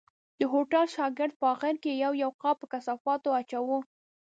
د 0.39 0.41
هوټل 0.51 0.85
شاګرد 0.95 1.33
په 1.39 1.45
آخر 1.53 1.73
کې 1.83 1.99
یو 2.03 2.13
یو 2.23 2.31
قاب 2.41 2.55
په 2.59 2.67
کثافاتو 2.73 3.29
اچاوه. 3.41 3.77